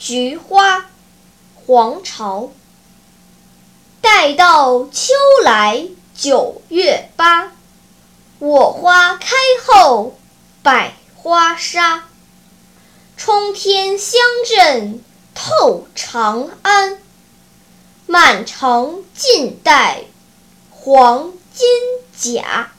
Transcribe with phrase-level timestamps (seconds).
[0.00, 0.86] 菊花
[1.54, 2.52] 黄巢
[4.00, 5.12] 待到秋
[5.42, 7.52] 来九月八
[8.38, 9.34] 我花开
[9.66, 10.16] 后
[10.62, 12.04] 百花杀
[13.16, 15.02] 冲天香阵
[15.34, 16.98] 透长安
[18.06, 20.04] 满城尽带
[20.70, 21.66] 黄金
[22.16, 22.70] 甲。